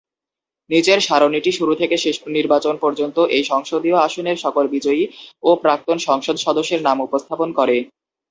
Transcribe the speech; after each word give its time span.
নীচের 0.69 0.99
সারণীটি 0.99 1.51
শুরু 1.51 1.73
থেকে 1.75 1.95
শেষ 1.97 2.15
নির্বাচন 2.29 2.75
পর্যন্ত 2.83 3.17
এই 3.35 3.43
সংসদীয় 3.43 3.97
আসনের 3.99 4.37
সকল 4.37 4.65
বিজয়ী 4.67 5.03
ও 5.43 5.49
প্রাক্তন 5.63 5.97
সংসদ 6.07 6.35
সদস্যের 6.37 6.81
নাম 6.87 6.97
উপস্থাপন 7.01 7.49
করে। 7.59 7.75